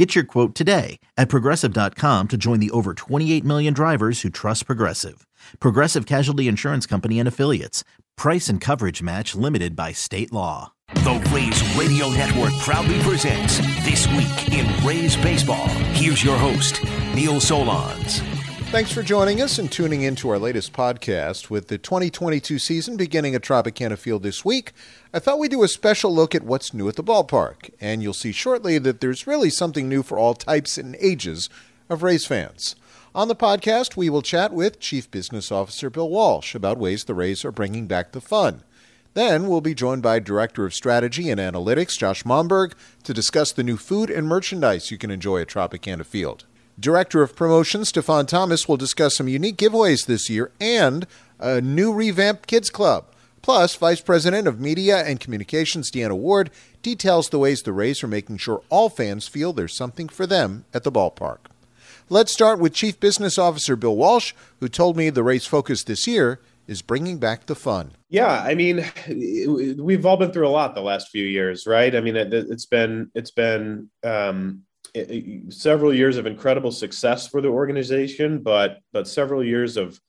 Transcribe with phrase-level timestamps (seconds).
[0.00, 4.64] Get your quote today at progressive.com to join the over 28 million drivers who trust
[4.64, 5.26] Progressive.
[5.60, 7.84] Progressive Casualty Insurance Company and Affiliates.
[8.16, 10.72] Price and coverage match limited by state law.
[10.94, 15.68] The Rays Radio Network proudly presents This Week in Rays Baseball.
[15.92, 16.82] Here's your host,
[17.14, 18.39] Neil Solondz.
[18.70, 21.50] Thanks for joining us and tuning in to our latest podcast.
[21.50, 24.72] With the 2022 season beginning at Tropicana Field this week,
[25.12, 27.70] I thought we'd do a special look at what's new at the ballpark.
[27.80, 31.50] And you'll see shortly that there's really something new for all types and ages
[31.88, 32.76] of Rays fans.
[33.12, 37.12] On the podcast, we will chat with Chief Business Officer Bill Walsh about ways the
[37.12, 38.62] Rays are bringing back the fun.
[39.14, 43.64] Then we'll be joined by Director of Strategy and Analytics Josh Momberg to discuss the
[43.64, 46.44] new food and merchandise you can enjoy at Tropicana Field.
[46.80, 51.06] Director of Promotion Stefan Thomas will discuss some unique giveaways this year and
[51.38, 53.04] a new revamped Kids Club.
[53.42, 56.50] Plus, Vice President of Media and Communications Deanna Ward
[56.80, 60.64] details the ways the Rays are making sure all fans feel there's something for them
[60.72, 61.38] at the ballpark.
[62.08, 66.06] Let's start with Chief Business Officer Bill Walsh, who told me the Rays' focus this
[66.06, 67.90] year is bringing back the fun.
[68.08, 68.84] Yeah, I mean,
[69.78, 71.94] we've all been through a lot the last few years, right?
[71.94, 74.62] I mean, it, has been it's been um,
[75.48, 80.00] several years of incredible success for the organization, but but several years of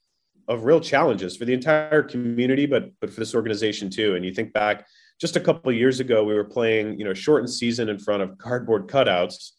[0.48, 4.16] of real challenges for the entire community, but but for this organization too.
[4.16, 4.88] And you think back
[5.20, 8.38] just a couple years ago, we were playing you know shortened season in front of
[8.38, 9.52] cardboard cutouts.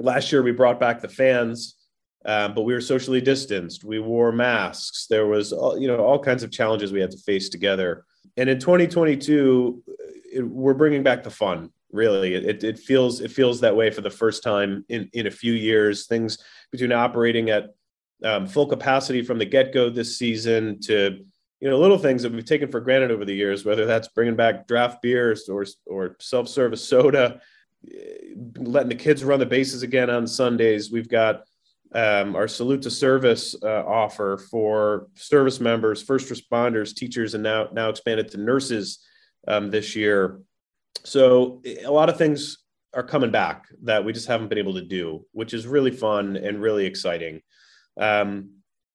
[0.00, 1.76] Last year, we brought back the fans,
[2.26, 3.84] um, but we were socially distanced.
[3.84, 5.06] We wore masks.
[5.08, 8.04] There was all, you know all kinds of challenges we had to face together.
[8.36, 9.84] And in 2022,
[10.32, 14.00] it, we're bringing back the fun really it, it feels it feels that way for
[14.00, 16.06] the first time in in a few years.
[16.06, 16.38] Things
[16.70, 17.74] between operating at
[18.22, 21.24] um, full capacity from the get-go this season to
[21.60, 24.36] you know little things that we've taken for granted over the years whether that's bringing
[24.36, 27.40] back draft beers or or self-service soda
[28.56, 30.90] letting the kids run the bases again on sundays.
[30.90, 31.44] We've got
[31.94, 37.68] um, our salute to service uh, offer for service members first responders teachers and now
[37.72, 38.98] now expanded to nurses
[39.46, 40.40] um, this year
[41.04, 42.58] so a lot of things
[42.94, 46.36] are coming back that we just haven't been able to do, which is really fun
[46.36, 47.40] and really exciting.
[47.98, 48.50] Um,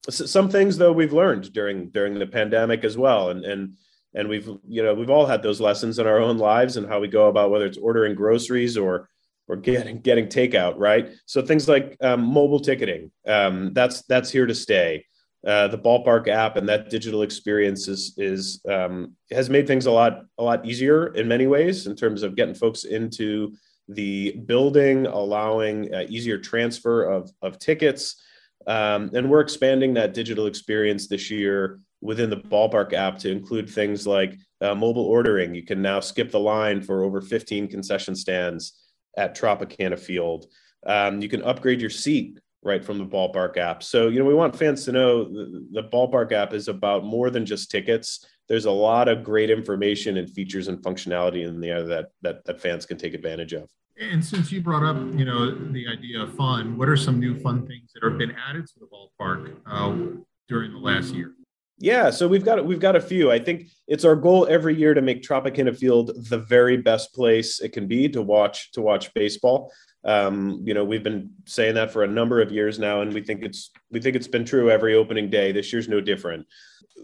[0.09, 3.75] some things though we've learned during during the pandemic as well, and and
[4.15, 6.99] and we've you know we've all had those lessons in our own lives and how
[6.99, 9.09] we go about whether it's ordering groceries or
[9.47, 11.09] or getting getting takeout, right?
[11.25, 15.05] So things like um, mobile ticketing, um, that's that's here to stay.
[15.47, 19.91] Uh, the ballpark app and that digital experience is is um, has made things a
[19.91, 23.53] lot a lot easier in many ways in terms of getting folks into
[23.87, 28.21] the building, allowing uh, easier transfer of of tickets,
[28.67, 33.69] um, and we're expanding that digital experience this year within the ballpark app to include
[33.69, 35.55] things like uh, mobile ordering.
[35.55, 38.73] You can now skip the line for over 15 concession stands
[39.17, 40.47] at Tropicana Field.
[40.85, 43.83] Um, you can upgrade your seat right from the ballpark app.
[43.83, 47.29] So, you know, we want fans to know the, the, ballpark app is about more
[47.29, 48.25] than just tickets.
[48.47, 52.59] There's a lot of great information and features and functionality in there that that, that
[52.59, 53.69] fans can take advantage of.
[53.99, 57.37] And since you brought up, you know, the idea of fun, what are some new
[57.37, 61.33] fun things that have been added to the ballpark uh, during the last year?
[61.81, 63.31] Yeah, so we've got we've got a few.
[63.31, 67.61] I think it's our goal every year to make Tropicana Field the very best place
[67.61, 69.71] it can be to watch to watch baseball.
[70.05, 73.21] Um, you know, we've been saying that for a number of years now, and we
[73.21, 75.51] think it's we think it's been true every opening day.
[75.51, 76.47] This year's no different.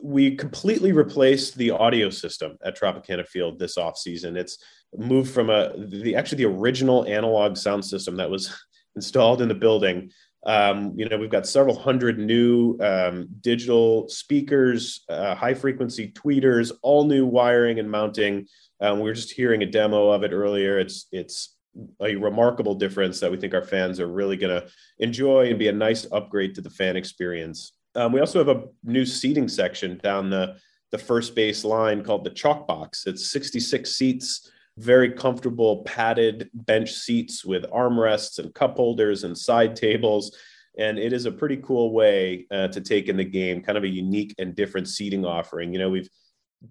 [0.01, 4.37] We completely replaced the audio system at Tropicana Field this offseason.
[4.37, 4.57] It's
[4.97, 8.55] moved from a the actually the original analog sound system that was
[8.95, 10.11] installed in the building.
[10.45, 16.71] Um, you know, we've got several hundred new um, digital speakers, uh, high frequency tweeters,
[16.83, 18.47] all new wiring and mounting.
[18.79, 20.77] Um, we were just hearing a demo of it earlier.
[20.77, 21.54] It's it's
[22.01, 24.67] a remarkable difference that we think our fans are really going to
[24.99, 27.73] enjoy and be a nice upgrade to the fan experience.
[27.95, 30.57] Um, we also have a new seating section down the,
[30.91, 33.07] the first base line called the Chalk Box.
[33.07, 39.75] It's 66 seats, very comfortable padded bench seats with armrests and cup holders and side
[39.75, 40.35] tables.
[40.77, 43.85] And it is a pretty cool way uh, to take in the game, kind of
[43.85, 45.71] a unique and different seating offering.
[45.71, 46.09] You know, we've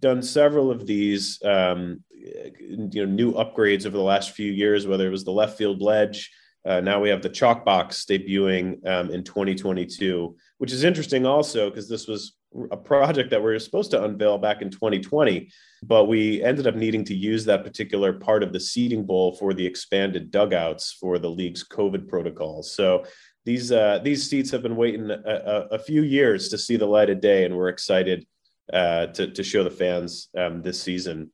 [0.00, 5.06] done several of these um, you know new upgrades over the last few years whether
[5.06, 6.30] it was the left field ledge
[6.66, 11.68] uh, now we have the chalk box debuting um, in 2022 which is interesting also
[11.68, 12.36] because this was
[12.70, 15.50] a project that we were supposed to unveil back in 2020,
[15.82, 19.52] but we ended up needing to use that particular part of the seating bowl for
[19.52, 22.72] the expanded dugouts for the league's COVID protocols.
[22.72, 23.04] So
[23.44, 26.86] these uh, these seats have been waiting a, a, a, few years to see the
[26.86, 28.26] light of day, and we're excited
[28.72, 31.30] uh, to to show the fans um, this season.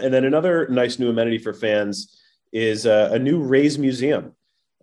[0.00, 2.20] And then another nice new amenity for fans
[2.52, 4.32] is uh, a new Rays Museum.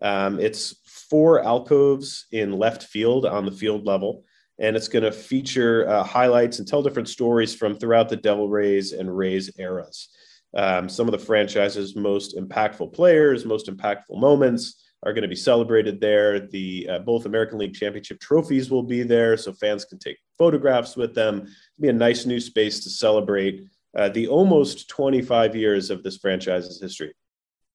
[0.02, 4.24] Um, it's four alcoves in left field on the field level
[4.62, 8.48] and it's going to feature uh, highlights and tell different stories from throughout the Devil
[8.48, 10.10] Rays and Rays eras.
[10.56, 15.36] Um, some of the franchise's most impactful players, most impactful moments are going to be
[15.36, 16.48] celebrated there.
[16.48, 20.96] The uh, both American League Championship trophies will be there, so fans can take photographs
[20.96, 21.38] with them.
[21.38, 23.66] It'll be a nice new space to celebrate
[23.98, 27.14] uh, the almost 25 years of this franchise's history.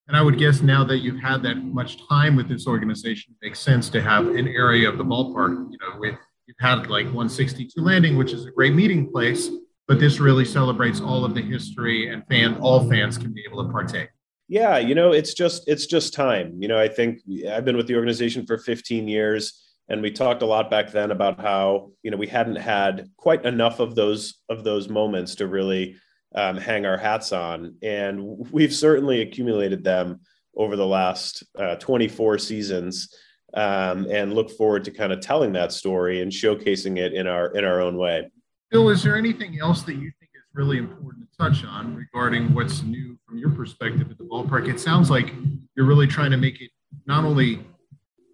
[0.09, 3.45] And I would guess now that you've had that much time with this organization, it
[3.45, 6.15] makes sense to have an area of the ballpark, you know, with
[6.47, 9.51] You've had like 162 Landing, which is a great meeting place,
[9.89, 13.67] but this really celebrates all of the history and fan all fans can be able
[13.67, 14.11] to partake.
[14.49, 16.57] Yeah, you know, it's just it's just time.
[16.61, 17.19] You know, I think
[17.51, 21.11] I've been with the organization for 15 years and we talked a lot back then
[21.11, 25.49] about how, you know, we hadn't had quite enough of those of those moments to
[25.49, 25.97] really
[26.37, 28.21] um, hang our hats on and
[28.53, 30.21] we've certainly accumulated them
[30.57, 33.15] over the last uh, 24 seasons
[33.55, 37.49] um, and look forward to kind of telling that story and showcasing it in our
[37.57, 38.31] in our own way.
[38.71, 42.53] Bill, is there anything else that you think is really important to touch on regarding
[42.53, 44.69] what's new from your perspective at the ballpark?
[44.69, 45.33] It sounds like
[45.77, 46.71] you're really trying to make it
[47.07, 47.65] not only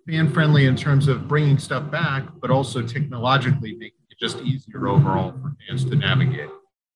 [0.09, 4.89] fan friendly in terms of bringing stuff back, but also technologically making it just easier
[4.89, 6.49] overall for fans to navigate.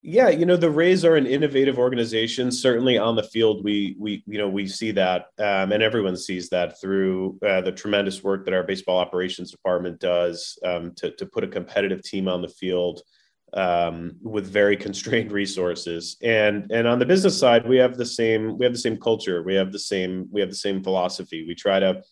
[0.03, 2.53] Yeah, you know the Rays are an innovative organization.
[2.53, 6.49] Certainly on the field, we we you know we see that, um, and everyone sees
[6.51, 11.27] that through uh, the tremendous work that our baseball operations department does um, to to
[11.27, 13.03] put a competitive team on the field
[13.55, 16.17] um, with very constrained resources.
[16.23, 19.43] And and on the business side, we have the same we have the same culture.
[19.43, 21.45] We have the same we have the same philosophy.
[21.49, 22.03] We try to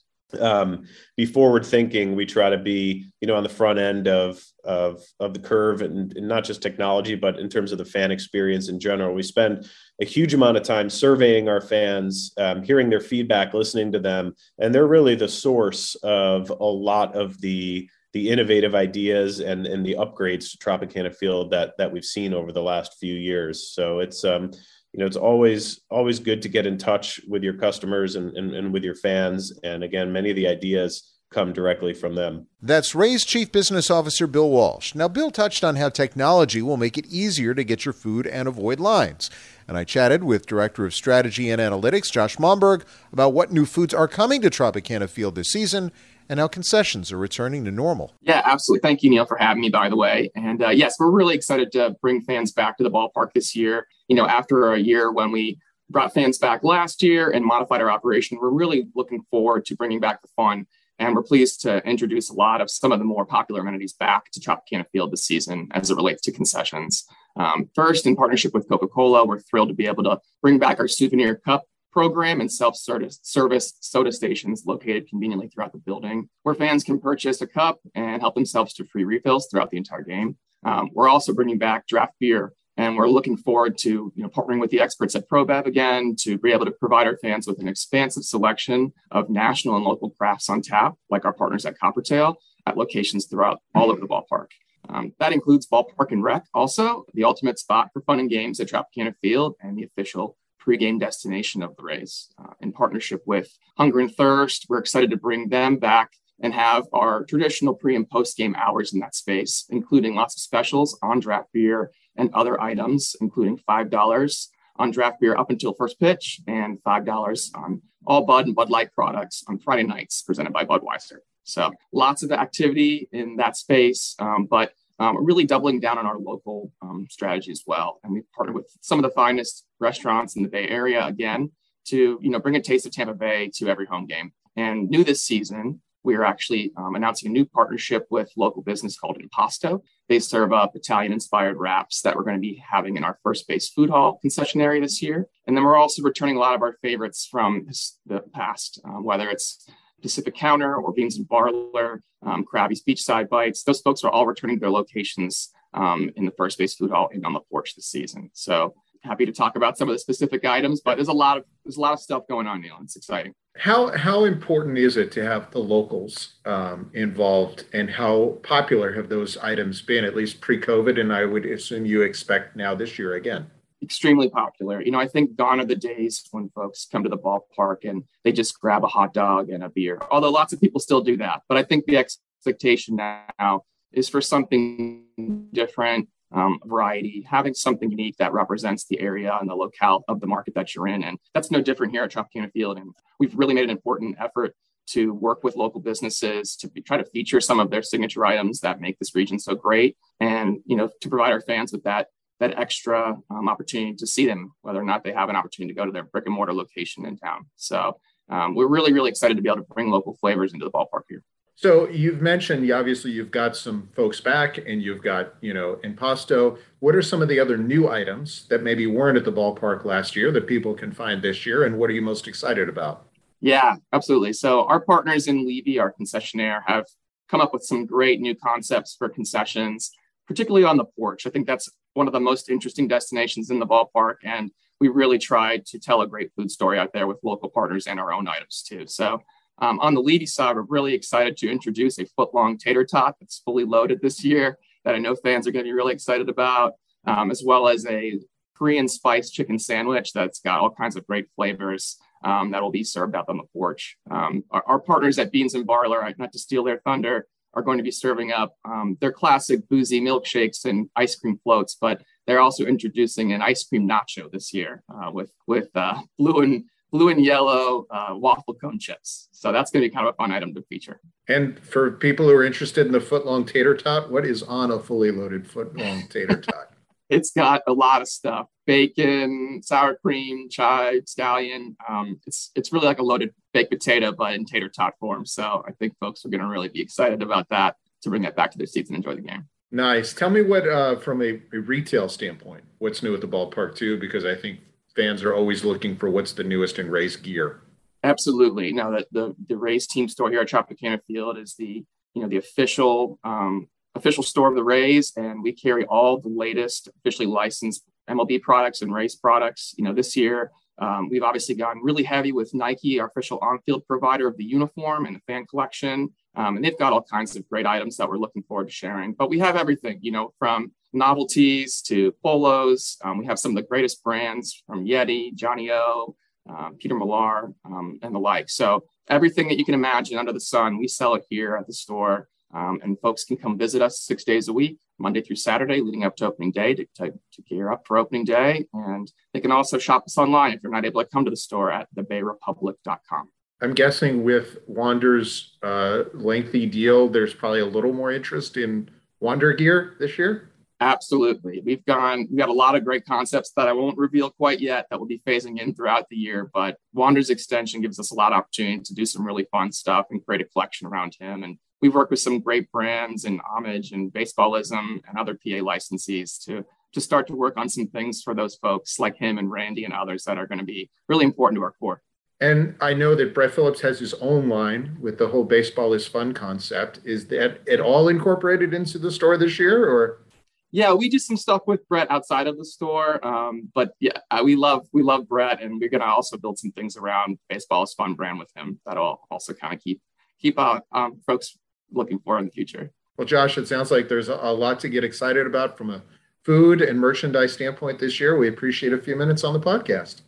[0.41, 0.85] um,
[1.17, 2.15] be forward thinking.
[2.15, 5.82] We try to be, you know, on the front end of of of the curve,
[5.82, 9.15] and, and, not just technology, but in terms of the fan experience in general.
[9.15, 9.69] We spend
[10.00, 14.35] a huge amount of time surveying our fans, um, hearing their feedback, listening to them,
[14.59, 19.85] and they're really the source of a lot of the the innovative ideas and and
[19.85, 23.69] the upgrades to Tropicana Field that that we've seen over the last few years.
[23.73, 24.53] So it's um,
[24.94, 28.55] you know it's always always good to get in touch with your customers and, and,
[28.55, 32.94] and, with your fans and again many of the ideas come directly from them that's
[32.94, 37.06] Rays chief business officer bill walsh now bill touched on how technology will make it
[37.06, 39.31] easier to get your food and avoid lines
[39.67, 43.93] and i chatted with director of strategy and analytics josh momberg about what new foods
[43.93, 45.90] are coming to tropicana field this season
[46.29, 48.14] and how concessions are returning to normal.
[48.23, 48.81] Yeah, absolutely.
[48.81, 50.31] Thank you, Neil, for having me, by the way.
[50.35, 53.87] And uh, yes, we're really excited to bring fans back to the ballpark this year.
[54.08, 55.58] You know, after a year when we
[55.90, 60.00] brought fans back last year and modified our operation, we're really looking forward to bringing
[60.00, 60.66] back the fun.
[60.98, 64.30] And we're pleased to introduce a lot of some of the more popular amenities back
[64.30, 67.04] to Tropicana Field this season as it relates to concessions.
[67.36, 70.78] Um, first, in partnership with Coca Cola, we're thrilled to be able to bring back
[70.78, 76.82] our souvenir cup program and self-service soda stations located conveniently throughout the building where fans
[76.82, 80.36] can purchase a cup and help themselves to free refills throughout the entire game.
[80.64, 84.61] Um, we're also bringing back draft beer and we're looking forward to you know, partnering
[84.61, 87.69] with the experts at ProBev again to be able to provide our fans with an
[87.69, 92.76] expansive selection of national and local crafts on tap, like our partners at Coppertail, at
[92.76, 94.49] locations throughout all over the ballpark.
[94.88, 98.69] Um, that includes Ballpark and Rec, also the ultimate spot for fun and games at
[98.69, 102.28] Tropicana Field and the official pregame destination of the Rays.
[102.38, 106.87] Uh, in partnership with Hunger and Thirst, we're excited to bring them back and have
[106.93, 111.21] our traditional pre and post game hours in that space, including lots of specials on
[111.21, 116.83] draft beer and other items, including $5 on draft beer up until first pitch and
[116.83, 121.18] $5 on all Bud and Bud Light products on Friday nights presented by Budweiser.
[121.44, 126.18] So lots of activity in that space, um, but um, really doubling down on our
[126.18, 128.00] local um, strategy as well.
[128.02, 131.50] And we've partnered with some of the finest restaurants in the Bay Area again
[131.87, 134.33] to you know bring a taste of Tampa Bay to every home game.
[134.56, 138.96] And new this season, we are actually um, announcing a new partnership with local business
[138.96, 139.82] called Impasto.
[140.08, 143.70] They serve up Italian-inspired wraps that we're going to be having in our first base
[143.70, 145.26] food hall concession area this year.
[145.46, 147.66] And then we're also returning a lot of our favorites from
[148.06, 149.66] the past, um, whether it's
[150.02, 153.62] Pacific Counter or Beans and Barley, um, Krabby's Beachside Bites.
[153.62, 157.08] Those folks are all returning to their locations um, in the first base food hall
[157.12, 158.30] and on the porch this season.
[158.34, 161.44] So happy to talk about some of the specific items, but there's a lot of
[161.64, 162.78] there's a lot of stuff going on, Neil.
[162.82, 163.34] It's exciting.
[163.56, 169.08] How how important is it to have the locals um, involved, and how popular have
[169.08, 171.00] those items been, at least pre-COVID?
[171.00, 173.46] And I would assume you expect now this year again.
[173.80, 174.82] Extremely popular.
[174.82, 178.02] You know, I think gone are the days when folks come to the ballpark and
[178.25, 180.00] they just grab a hot dog and a beer.
[180.11, 184.20] Although lots of people still do that, but I think the expectation now is for
[184.20, 185.04] something
[185.52, 190.26] different um, variety, having something unique that represents the area and the locale of the
[190.26, 191.05] market that you're in.
[191.05, 192.76] And that's no different here at Tropicana Field.
[192.76, 194.55] And we've really made an important effort
[194.87, 198.61] to work with local businesses to be, try to feature some of their signature items
[198.61, 202.09] that make this region so great and you know to provide our fans with that
[202.41, 205.79] that extra um, opportunity to see them whether or not they have an opportunity to
[205.79, 207.99] go to their brick and mortar location in town so
[208.29, 211.03] um, we're really really excited to be able to bring local flavors into the ballpark
[211.09, 211.23] here
[211.56, 216.58] so you've mentioned, obviously, you've got some folks back, and you've got, you know, Impasto.
[216.80, 220.16] What are some of the other new items that maybe weren't at the ballpark last
[220.16, 223.06] year that people can find this year, and what are you most excited about?
[223.40, 224.32] Yeah, absolutely.
[224.32, 226.87] So our partners in Levy, our concessionaire, have
[227.28, 229.92] come up with some great new concepts for concessions,
[230.26, 231.26] particularly on the porch.
[231.26, 235.18] I think that's one of the most interesting destinations in the ballpark, and we really
[235.18, 238.26] tried to tell a great food story out there with local partners and our own
[238.26, 238.87] items too.
[238.87, 239.23] So
[239.58, 243.16] um, on the Levy side, we're really excited to introduce a foot long tater tot
[243.20, 246.28] that's fully loaded this year that I know fans are going to be really excited
[246.28, 246.75] about,
[247.06, 248.18] um, as well as a
[248.56, 252.84] Korean spice chicken sandwich that's got all kinds of great flavors um, that will be
[252.84, 253.96] served up on the porch.
[254.11, 257.78] Um, our, our, partners at Beans and Barley, not to steal their thunder, are going
[257.78, 262.40] to be serving up um, their classic boozy milkshakes and ice cream floats, but they're
[262.40, 267.08] also introducing an ice cream nacho this year uh, with with uh, blue and blue
[267.08, 269.28] and yellow uh, waffle cone chips.
[269.32, 271.00] So that's going to be kind of a fun item to feature.
[271.28, 274.78] And for people who are interested in the footlong tater tot, what is on a
[274.78, 276.70] fully loaded footlong tater tot?
[277.10, 281.74] it's got a lot of stuff: bacon, sour cream, chive, scallion.
[281.88, 285.26] Um, it's it's really like a loaded baked potato, but in tater tot form.
[285.26, 288.36] So I think folks are going to really be excited about that to bring that
[288.36, 289.48] back to their seats and enjoy the game.
[289.70, 290.14] Nice.
[290.14, 293.98] Tell me what, uh, from a, a retail standpoint, what's new at the ballpark too?
[293.98, 294.60] Because I think
[294.96, 297.60] fans are always looking for what's the newest in Rays gear.
[298.02, 298.72] Absolutely.
[298.72, 301.84] Now that the the Rays team store here at Tropicana Field is the
[302.14, 306.28] you know the official um, official store of the Rays, and we carry all the
[306.28, 309.74] latest officially licensed MLB products and Rays products.
[309.78, 313.87] You know, this year um, we've obviously gone really heavy with Nike, our official on-field
[313.87, 317.49] provider of the uniform and the fan collection, um, and they've got all kinds of
[317.49, 319.12] great items that we're looking forward to sharing.
[319.12, 322.97] But we have everything, you know, from novelties to polos.
[323.04, 326.16] Um, we have some of the greatest brands from Yeti, Johnny O,
[326.49, 328.49] um, Peter Millar, um, and the like.
[328.50, 331.73] So everything that you can imagine under the sun, we sell it here at the
[331.73, 332.28] store.
[332.52, 336.04] Um, and folks can come visit us six days a week, Monday through Saturday, leading
[336.04, 338.66] up to opening day to, to, to gear up for opening day.
[338.72, 341.36] And they can also shop us online if you're not able to come to the
[341.36, 343.30] store at thebayrepublic.com.
[343.60, 349.52] I'm guessing with Wander's uh, lengthy deal, there's probably a little more interest in Wander
[349.52, 350.50] gear this year.
[350.80, 351.62] Absolutely.
[351.64, 354.86] We've gone, we've got a lot of great concepts that I won't reveal quite yet
[354.90, 356.50] that will be phasing in throughout the year.
[356.52, 360.06] But Wander's extension gives us a lot of opportunity to do some really fun stuff
[360.10, 361.42] and create a collection around him.
[361.42, 366.43] And we've worked with some great brands and homage and baseballism and other PA licensees
[366.43, 366.64] to
[366.95, 369.93] to start to work on some things for those folks like him and Randy and
[369.93, 372.00] others that are going to be really important to our core.
[372.41, 376.07] And I know that Brett Phillips has his own line with the whole baseball is
[376.07, 377.00] fun concept.
[377.05, 380.25] Is that at all incorporated into the store this year or?
[380.71, 383.25] yeah, we do some stuff with Brett outside of the store.
[383.25, 386.73] Um, but yeah, uh, we love we love Brett, and we're gonna also build some
[386.73, 390.00] things around baseball is fun brand with him that'll also kind of keep
[390.41, 391.57] keep uh, um, folks
[391.93, 392.91] looking for in the future.
[393.17, 396.03] Well, Josh, it sounds like there's a, lot to get excited about from a
[396.43, 398.37] food and merchandise standpoint this year.
[398.37, 400.23] We appreciate a few minutes on the podcast.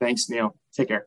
[0.00, 0.56] Thanks, Neil.
[0.72, 1.06] Take care.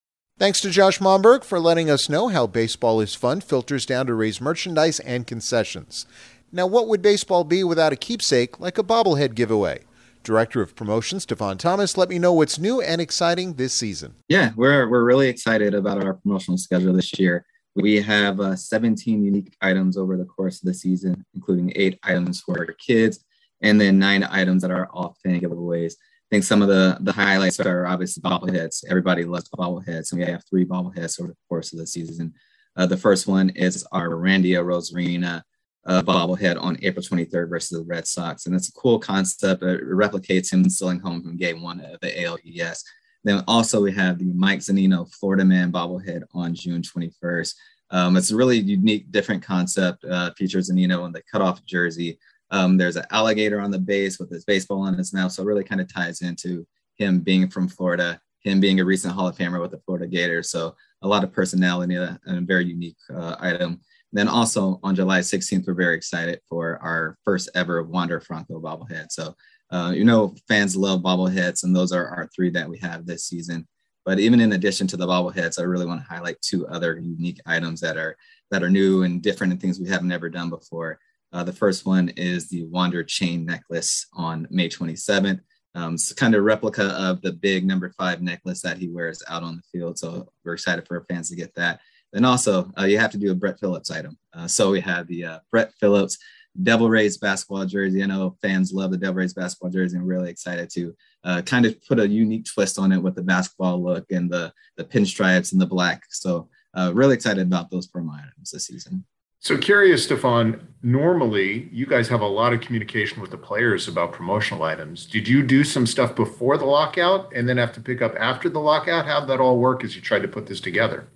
[0.37, 4.13] Thanks to Josh Momberg for letting us know how baseball is fun filters down to
[4.13, 6.05] Rays merchandise and concessions.
[6.51, 9.81] Now, what would baseball be without a keepsake like a bobblehead giveaway?
[10.23, 14.15] Director of Promotions, Stefan Thomas, let me know what's new and exciting this season.
[14.29, 17.45] Yeah, we're, we're really excited about our promotional schedule this year.
[17.75, 22.41] We have uh, 17 unique items over the course of the season, including eight items
[22.41, 23.23] for kids
[23.61, 25.93] and then nine items that are off fan giveaways.
[26.31, 28.85] Think some of the the highlights are obviously bobbleheads.
[28.87, 32.33] Everybody loves bobbleheads, and we have three bobbleheads over the course of the season.
[32.77, 35.43] Uh, the first one is our Randy Arozarena
[35.85, 39.61] uh, bobblehead on April 23rd versus the Red Sox, and it's a cool concept.
[39.61, 42.81] It replicates him stealing home from Game One of the ALDS.
[43.23, 47.55] Then also we have the Mike Zunino Florida Man bobblehead on June 21st.
[47.91, 50.05] Um, it's a really unique, different concept.
[50.05, 52.17] Uh, features Zunino in the cutoff jersey.
[52.51, 55.45] Um, there's an alligator on the base with his baseball in his mouth, so it
[55.45, 56.67] really kind of ties into
[56.97, 60.49] him being from Florida, him being a recent Hall of Famer with the Florida Gators.
[60.49, 63.79] So a lot of personality and a very unique uh, item.
[64.13, 69.07] Then also on July 16th, we're very excited for our first ever Wander Franco bobblehead.
[69.09, 69.35] So
[69.71, 73.25] uh, you know, fans love bobbleheads, and those are our three that we have this
[73.25, 73.67] season.
[74.03, 77.39] But even in addition to the bobbleheads, I really want to highlight two other unique
[77.45, 78.17] items that are
[78.49, 80.99] that are new and different and things we have never done before.
[81.33, 85.39] Uh, the first one is the Wander chain necklace on May 27th.
[85.73, 89.43] Um, it's kind of replica of the big number five necklace that he wears out
[89.43, 89.97] on the field.
[89.97, 91.79] So we're excited for our fans to get that.
[92.11, 94.17] Then also, uh, you have to do a Brett Phillips item.
[94.33, 96.17] Uh, so we have the uh, Brett Phillips
[96.61, 98.03] Devil Rays basketball jersey.
[98.03, 99.97] I know fans love the Devil Rays basketball jersey.
[99.97, 103.21] I'm really excited to uh, kind of put a unique twist on it with the
[103.21, 106.03] basketball look and the the pinstripes and the black.
[106.09, 109.05] So uh, really excited about those promo items this season.
[109.43, 110.67] So curious, Stefan.
[110.83, 115.07] Normally, you guys have a lot of communication with the players about promotional items.
[115.07, 118.49] Did you do some stuff before the lockout and then have to pick up after
[118.49, 119.07] the lockout?
[119.07, 121.07] How'd that all work as you tried to put this together?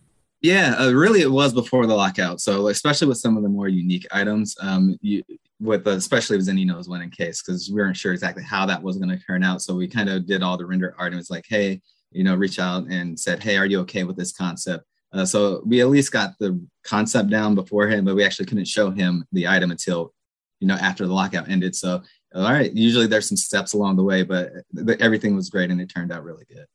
[0.42, 2.42] Yeah, uh, really, it was before the lockout.
[2.42, 5.22] So, especially with some of the more unique items, um, you,
[5.60, 9.16] with especially with Zunino's winning case, because we weren't sure exactly how that was going
[9.16, 9.62] to turn out.
[9.62, 11.80] So, we kind of did all the render art and was like, hey,
[12.10, 14.84] you know, reach out and said, hey, are you okay with this concept?
[15.16, 18.92] Uh, so, we at least got the concept down beforehand, but we actually couldn't show
[18.92, 20.14] him the item until,
[20.60, 21.76] you know, after the lockout ended.
[21.76, 22.04] So,
[22.34, 24.52] all right, usually there's some steps along the way, but
[25.00, 26.66] everything was great and it turned out really good.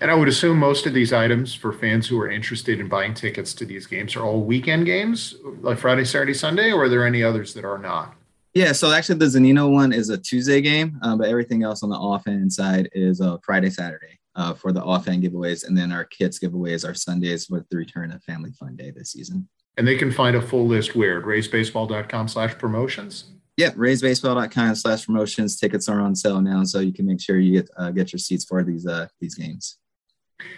[0.00, 3.14] And I would assume most of these items for fans who are interested in buying
[3.14, 7.06] tickets to these games are all weekend games, like Friday, Saturday, Sunday, or are there
[7.06, 8.14] any others that are not?
[8.54, 11.90] Yeah, so actually the Zunino one is a Tuesday game, uh, but everything else on
[11.90, 16.04] the offhand side is a Friday, Saturday uh, for the offhand giveaways, and then our
[16.04, 19.48] kits giveaways are Sundays with the return of Family Fun Day this season.
[19.76, 23.32] And they can find a full list where at raysbaseball.com slash promotions.
[23.56, 25.58] Yeah, raysbaseball.com slash promotions.
[25.58, 28.18] Tickets are on sale now, so you can make sure you get uh, get your
[28.18, 29.78] seats for these uh, these games.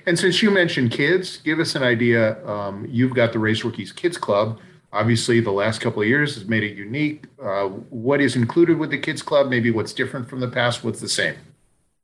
[0.06, 2.44] And since you mentioned kids, give us an idea.
[2.44, 4.58] Um, you've got the Rays Rookies Kids Club.
[4.92, 7.26] Obviously, the last couple of years has made it unique.
[7.40, 9.48] Uh, what is included with the Kids Club?
[9.48, 10.82] Maybe what's different from the past?
[10.82, 11.36] What's the same?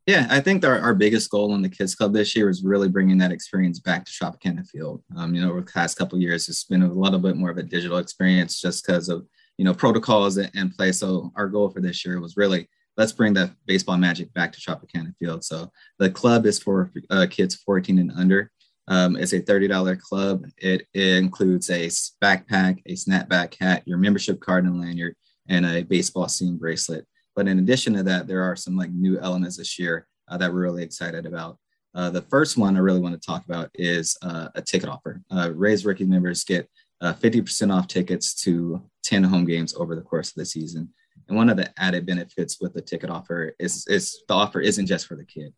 [0.07, 2.90] Yeah, I think our, our biggest goal in the Kids Club this year is really
[2.90, 5.03] bringing that experience back to Tropicana Field.
[5.17, 7.57] Um, you know, over the past couple years, it's been a little bit more of
[7.57, 10.99] a digital experience just because of you know protocols in place.
[10.99, 14.61] So our goal for this year was really let's bring the baseball magic back to
[14.61, 15.45] Tropicana Field.
[15.45, 18.51] So the club is for uh, kids 14 and under.
[18.87, 20.45] Um, it's a $30 club.
[20.59, 21.87] It, it, includes a
[22.23, 25.17] backpack, a snapback hat, your membership card and lanyard,
[25.49, 27.07] and a baseball seam bracelet.
[27.35, 30.53] But in addition to that, there are some like new elements this year uh, that
[30.53, 31.59] we're really excited about.
[31.94, 35.23] Uh, the first one I really want to talk about is uh, a ticket offer.
[35.31, 36.68] Uh, Rays rookie members get
[37.03, 40.88] 50% uh, off tickets to 10 home games over the course of the season.
[41.29, 44.87] And one of the added benefits with the ticket offer is, is the offer isn't
[44.87, 45.53] just for the kid.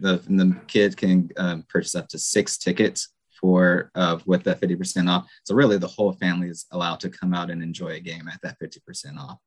[0.00, 5.10] The, the kid can um, purchase up to six tickets for uh, with that 50%
[5.10, 5.30] off.
[5.44, 8.40] So really the whole family is allowed to come out and enjoy a game at
[8.42, 9.38] that 50% off.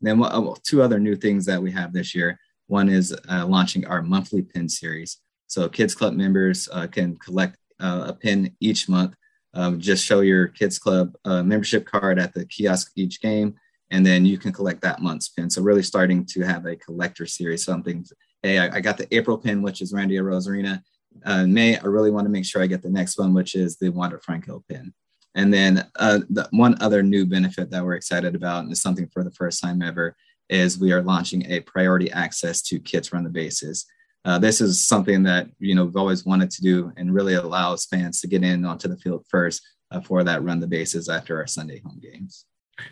[0.00, 2.38] Then uh, two other new things that we have this year.
[2.66, 5.18] One is uh, launching our monthly pin series.
[5.46, 9.14] So Kids Club members uh, can collect uh, a pin each month
[9.56, 13.54] um, just show your kids club uh, membership card at the kiosk each game,
[13.90, 15.48] and then you can collect that month's pin.
[15.48, 17.64] So really starting to have a collector series.
[17.64, 18.04] Something,
[18.42, 20.82] hey, I, I got the April pin, which is Randy Arozarena.
[21.24, 23.78] Uh, May, I really want to make sure I get the next one, which is
[23.78, 24.92] the Wander Franco pin.
[25.36, 29.06] And then uh, the one other new benefit that we're excited about, and is something
[29.12, 30.16] for the first time ever,
[30.48, 33.86] is we are launching a priority access to Kits Run the Bases
[34.26, 37.86] uh, this is something that you know we've always wanted to do and really allows
[37.86, 41.38] fans to get in onto the field first uh, for that run the bases after
[41.38, 42.44] our Sunday home games.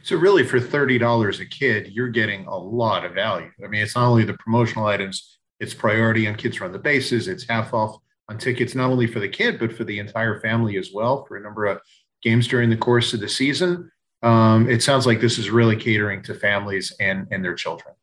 [0.04, 3.50] So really, for thirty dollars a kid, you're getting a lot of value.
[3.62, 7.26] I mean, it's not only the promotional items; it's priority on kids run the bases.
[7.26, 7.96] It's half off
[8.28, 11.36] on tickets, not only for the kid but for the entire family as well for
[11.36, 11.80] a number of
[12.24, 13.90] games during the course of the season.
[14.22, 17.94] Um, it sounds like this is really catering to families and and their children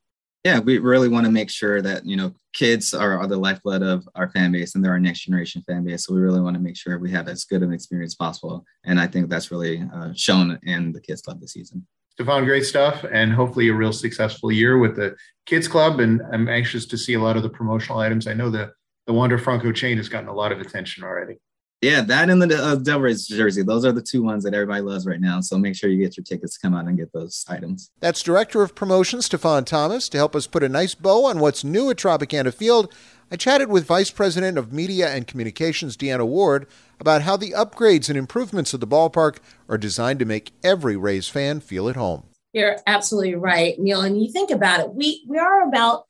[0.43, 3.83] yeah, we really want to make sure that you know kids are, are the lifeblood
[3.83, 6.05] of our fan base and they're our next generation fan base.
[6.05, 8.65] So we really want to make sure we have as good of an experience possible,
[8.83, 11.85] and I think that's really uh, shown in the Kids Club this season.
[12.13, 15.99] Stefan, great stuff, and hopefully a real successful year with the Kids Club.
[15.99, 18.27] And I'm anxious to see a lot of the promotional items.
[18.27, 18.71] I know the
[19.07, 21.37] the Wander Franco chain has gotten a lot of attention already.
[21.81, 23.63] Yeah, that and the uh, Devil Rays jersey.
[23.63, 25.41] Those are the two ones that everybody loves right now.
[25.41, 27.89] So make sure you get your tickets to come out and get those items.
[27.99, 30.07] That's Director of Promotions, Stefan Thomas.
[30.09, 32.93] To help us put a nice bow on what's new at Tropicana Field,
[33.31, 36.67] I chatted with Vice President of Media and Communications, Deanna Ward,
[36.99, 41.29] about how the upgrades and improvements of the ballpark are designed to make every Rays
[41.29, 42.25] fan feel at home.
[42.53, 44.01] You're absolutely right, Neil.
[44.01, 46.05] And you think about it, we, we are about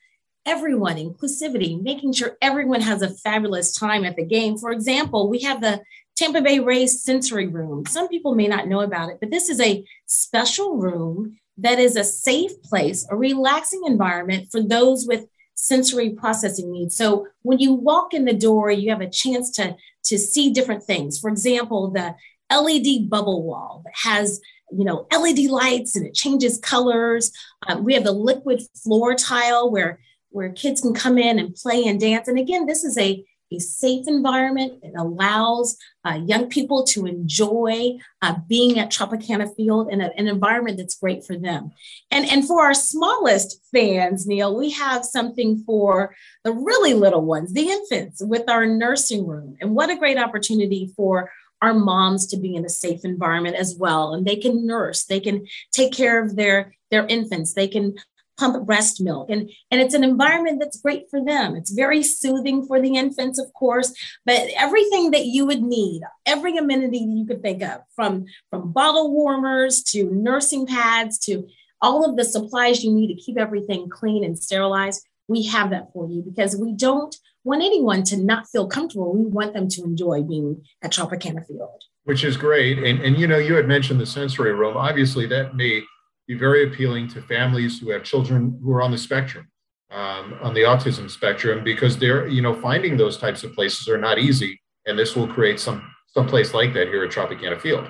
[0.45, 4.58] everyone, inclusivity, making sure everyone has a fabulous time at the game.
[4.58, 5.82] For example, we have the
[6.15, 7.86] Tampa Bay Rays sensory room.
[7.86, 11.95] Some people may not know about it, but this is a special room that is
[11.95, 15.25] a safe place, a relaxing environment for those with
[15.56, 16.95] sensory processing needs.
[16.95, 19.75] So when you walk in the door, you have a chance to,
[20.06, 21.19] to see different things.
[21.19, 22.15] For example, the
[22.51, 24.41] LED bubble wall that has
[24.73, 27.32] you know LED lights and it changes colors.
[27.67, 29.99] Um, we have the liquid floor tile where
[30.32, 32.28] where kids can come in and play and dance.
[32.28, 34.80] And again, this is a, a safe environment.
[34.82, 40.28] It allows uh, young people to enjoy uh, being at Tropicana Field in a, an
[40.28, 41.72] environment that's great for them.
[42.10, 47.54] And, and for our smallest fans, Neil, we have something for the really little ones,
[47.54, 49.58] the infants, with our nursing room.
[49.60, 51.30] And what a great opportunity for
[51.62, 55.20] our moms to be in a safe environment as well and they can nurse they
[55.20, 57.94] can take care of their their infants they can
[58.41, 59.30] pump breast milk.
[59.30, 61.56] And and it's an environment that's great for them.
[61.56, 63.93] It's very soothing for the infants of course
[64.25, 68.71] but everything that you would need every amenity that you could think of from from
[68.71, 71.47] bottle warmers to nursing pads to
[71.82, 75.91] all of the supplies you need to keep everything clean and sterilized we have that
[75.93, 79.15] for you because we don't want anyone to not feel comfortable.
[79.15, 81.82] We want them to enjoy being at tropicana field.
[82.04, 82.80] Which is great.
[82.80, 85.84] And and you know you had mentioned the sensory room obviously that may
[86.32, 89.46] be very appealing to families who have children who are on the spectrum,
[89.91, 93.98] um, on the autism spectrum, because they're, you know, finding those types of places are
[93.98, 94.62] not easy.
[94.86, 97.88] And this will create some some place like that here at Tropicana Field.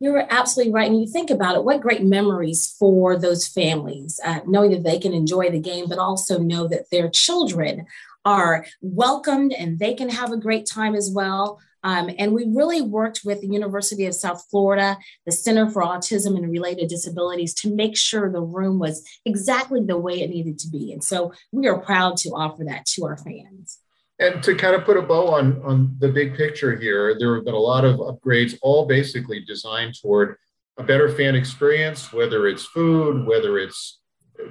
[0.00, 0.90] You're absolutely right.
[0.90, 4.98] And you think about it, what great memories for those families, uh, knowing that they
[4.98, 7.86] can enjoy the game, but also know that their children
[8.24, 11.60] are welcomed and they can have a great time as well.
[11.84, 16.36] Um, and we really worked with the University of South Florida, the Center for Autism
[16.36, 20.68] and Related Disabilities, to make sure the room was exactly the way it needed to
[20.68, 20.92] be.
[20.92, 23.78] And so we are proud to offer that to our fans.
[24.18, 27.44] And to kind of put a bow on, on the big picture here, there have
[27.44, 30.36] been a lot of upgrades, all basically designed toward
[30.76, 34.00] a better fan experience, whether it's food, whether it's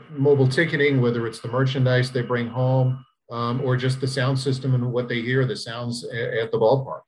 [0.09, 4.73] mobile ticketing, whether it's the merchandise they bring home, um, or just the sound system
[4.73, 7.01] and what they hear, the sounds at the ballpark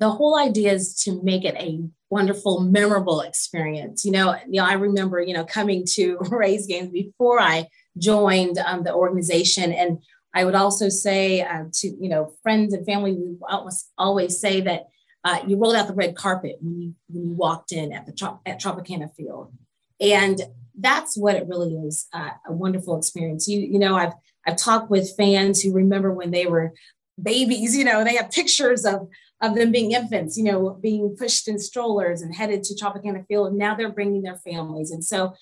[0.00, 4.04] the whole idea is to make it a wonderful, memorable experience.
[4.04, 8.58] You know, you know, I remember, you know, coming to Rays games before I joined
[8.58, 9.98] um, the organization, and
[10.34, 13.36] I would also say uh, to you know friends and family, we
[13.98, 14.86] always say that
[15.24, 18.38] uh, you rolled out the red carpet when you when you walked in at the
[18.46, 19.52] at Tropicana Field,
[20.00, 20.40] and
[20.78, 23.48] that's what it really is uh, a wonderful experience.
[23.48, 24.14] You you know, I've
[24.46, 26.72] I've talked with fans who remember when they were
[27.22, 27.76] babies.
[27.76, 29.08] You know, they have pictures of
[29.40, 33.48] of them being infants, you know, being pushed in strollers and headed to Tropicana Field.
[33.48, 34.90] And now they're bringing their families.
[34.90, 35.34] And so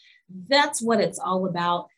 [0.49, 1.89] that's what it's all about.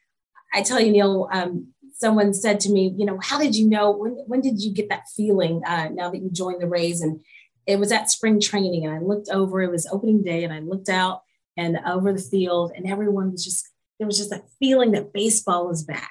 [0.54, 3.90] I tell you, Neil, um, someone said to me, you know, how did you know?
[3.90, 7.02] When, when did you get that feeling uh, now that you joined the Rays?
[7.02, 7.20] And
[7.66, 8.86] it was at spring training.
[8.86, 11.22] And I looked over, it was opening day, and I looked out
[11.56, 15.66] and over the field, and everyone was just, there was just a feeling that baseball
[15.66, 16.10] was back.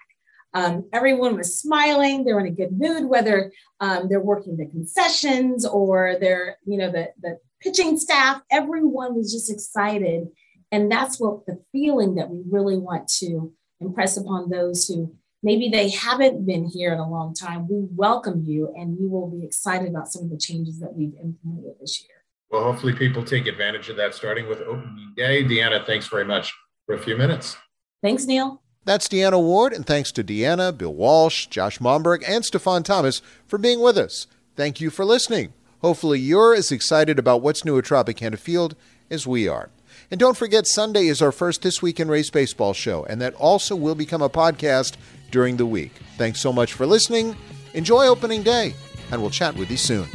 [0.53, 2.23] Um, everyone was smiling.
[2.23, 6.91] They're in a good mood, whether um, they're working the concessions or they're, you know,
[6.91, 8.41] the, the pitching staff.
[8.51, 10.27] Everyone was just excited.
[10.71, 15.69] And that's what the feeling that we really want to impress upon those who maybe
[15.69, 17.67] they haven't been here in a long time.
[17.67, 21.13] We welcome you and you will be excited about some of the changes that we've
[21.21, 22.09] implemented this year.
[22.51, 25.43] Well, hopefully people take advantage of that starting with opening day.
[25.43, 26.53] Deanna, thanks very much
[26.85, 27.57] for a few minutes.
[28.01, 28.61] Thanks, Neil.
[28.89, 33.59] That's Deanna Ward, and thanks to Deanna, Bill Walsh, Josh Momberg, and Stefan Thomas for
[33.59, 34.25] being with us.
[34.55, 35.53] Thank you for listening.
[35.83, 38.75] Hopefully, you're as excited about what's new at Tropicana Field
[39.11, 39.69] as we are.
[40.09, 43.35] And don't forget, Sunday is our first This Week in Rays Baseball show, and that
[43.35, 44.95] also will become a podcast
[45.29, 45.91] during the week.
[46.17, 47.35] Thanks so much for listening.
[47.75, 48.73] Enjoy opening day,
[49.11, 50.07] and we'll chat with you soon.